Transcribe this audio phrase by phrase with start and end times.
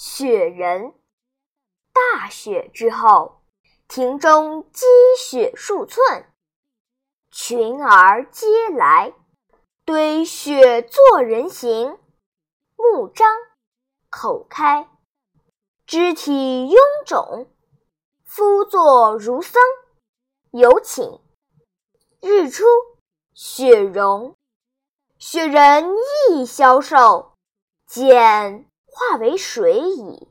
[0.00, 0.94] 雪人。
[1.92, 3.42] 大雪之后，
[3.88, 4.86] 庭中积
[5.18, 6.32] 雪数寸，
[7.32, 9.12] 群儿皆来，
[9.84, 11.98] 堆雪作人形，
[12.76, 13.28] 目张，
[14.08, 14.88] 口开，
[15.84, 17.48] 肢体臃肿，
[18.22, 19.60] 肤作如僧。
[20.52, 21.20] 有请。
[22.20, 22.64] 日出，
[23.34, 24.36] 雪融，
[25.18, 25.92] 雪人
[26.30, 27.32] 亦消瘦，
[27.84, 28.67] 减
[28.98, 30.26] 化为水矣。